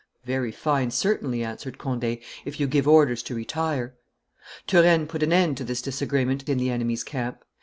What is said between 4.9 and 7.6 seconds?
put an end to this disagreement in the enemy's camp.